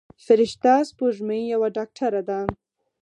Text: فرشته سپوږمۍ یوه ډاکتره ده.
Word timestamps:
فرشته 0.25 0.73
سپوږمۍ 0.89 1.41
یوه 1.53 1.67
ډاکتره 1.77 2.21
ده. 2.29 2.39